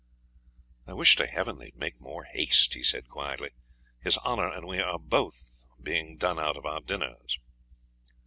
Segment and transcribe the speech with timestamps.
[0.87, 3.51] 'I wish to heaven they'd make more haste,' he said quietly;
[3.99, 7.37] 'his Honour and we are both being done out of our dinners.'